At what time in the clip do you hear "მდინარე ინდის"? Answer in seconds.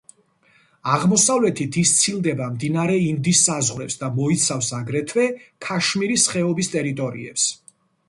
2.55-3.43